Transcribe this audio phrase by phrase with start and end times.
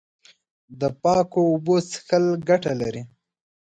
[0.79, 3.03] د پاکو اوبو څښل ګټه لري.